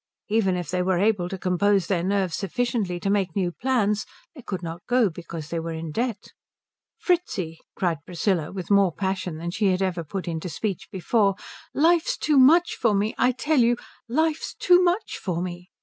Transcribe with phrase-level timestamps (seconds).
[0.29, 4.41] Even if they were able to compose their nerves sufficiently to make new plans they
[4.41, 6.29] could not go because they were in debt.
[6.97, 11.35] "Fritzi," cried Priscilla with more passion than she had ever put into speech before,
[11.75, 13.77] "life's too much for me I tell you
[14.09, 15.69] life's too much for me!"